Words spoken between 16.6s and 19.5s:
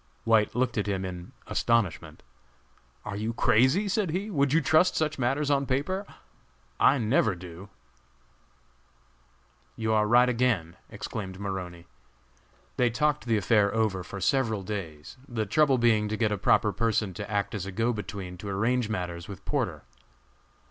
person to act as a go between to arrange matters with